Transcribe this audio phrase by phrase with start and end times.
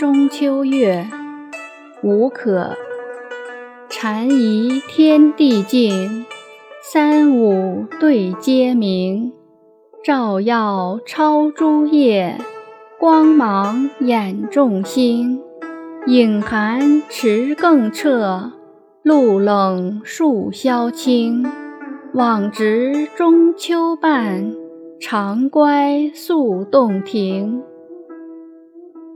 [0.00, 1.06] 中秋月，
[2.02, 2.74] 无可。
[3.90, 6.24] 禅疑天地静，
[6.82, 9.30] 三五对皆明。
[10.02, 12.38] 照耀超诸夜，
[12.98, 15.42] 光芒掩众星。
[16.06, 18.52] 影寒池更澈，
[19.02, 21.44] 露冷树萧青。
[22.14, 24.54] 枉值中秋半，
[24.98, 27.62] 长乖宿洞庭。